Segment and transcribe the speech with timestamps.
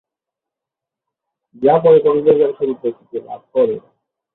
[1.61, 3.75] যা পরে কক্সবাজার হিসেবে পরিচিতি লাভ করে।